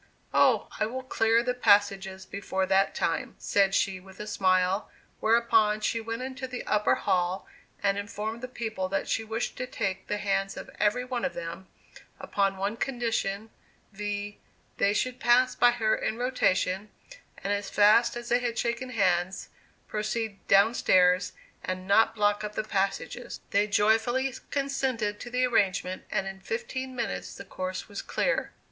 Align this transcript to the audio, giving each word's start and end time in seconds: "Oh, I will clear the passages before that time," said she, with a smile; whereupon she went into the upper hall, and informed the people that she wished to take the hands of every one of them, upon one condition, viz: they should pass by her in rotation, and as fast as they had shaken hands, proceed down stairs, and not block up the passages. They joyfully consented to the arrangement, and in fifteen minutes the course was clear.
"Oh, 0.33 0.67
I 0.79 0.87
will 0.87 1.03
clear 1.03 1.43
the 1.43 1.53
passages 1.53 2.25
before 2.25 2.65
that 2.65 2.95
time," 2.95 3.35
said 3.37 3.75
she, 3.75 3.99
with 3.99 4.19
a 4.19 4.25
smile; 4.25 4.89
whereupon 5.19 5.79
she 5.79 6.01
went 6.01 6.23
into 6.23 6.47
the 6.47 6.63
upper 6.63 6.95
hall, 6.95 7.47
and 7.83 7.99
informed 7.99 8.41
the 8.41 8.47
people 8.47 8.89
that 8.89 9.07
she 9.07 9.23
wished 9.23 9.57
to 9.57 9.67
take 9.67 10.07
the 10.07 10.17
hands 10.17 10.57
of 10.57 10.71
every 10.79 11.05
one 11.05 11.23
of 11.23 11.35
them, 11.35 11.67
upon 12.19 12.57
one 12.57 12.77
condition, 12.77 13.51
viz: 13.91 14.33
they 14.77 14.91
should 14.91 15.19
pass 15.19 15.53
by 15.53 15.69
her 15.69 15.95
in 15.95 16.17
rotation, 16.17 16.89
and 17.43 17.53
as 17.53 17.69
fast 17.69 18.17
as 18.17 18.29
they 18.29 18.39
had 18.39 18.57
shaken 18.57 18.89
hands, 18.89 19.49
proceed 19.87 20.39
down 20.47 20.73
stairs, 20.73 21.33
and 21.63 21.87
not 21.87 22.15
block 22.15 22.43
up 22.43 22.55
the 22.55 22.63
passages. 22.63 23.39
They 23.51 23.67
joyfully 23.67 24.33
consented 24.49 25.19
to 25.19 25.29
the 25.29 25.45
arrangement, 25.45 26.05
and 26.09 26.25
in 26.25 26.39
fifteen 26.41 26.95
minutes 26.95 27.35
the 27.35 27.45
course 27.45 27.87
was 27.87 28.01
clear. 28.01 28.51